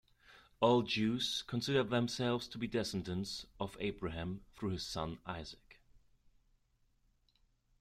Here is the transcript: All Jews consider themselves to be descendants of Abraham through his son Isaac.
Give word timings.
All 0.61 0.81
Jews 0.81 1.43
consider 1.45 1.83
themselves 1.83 2.47
to 2.47 2.57
be 2.57 2.65
descendants 2.65 3.45
of 3.59 3.77
Abraham 3.79 4.41
through 4.57 4.71
his 4.71 4.83
son 4.83 5.19
Isaac. 5.27 5.79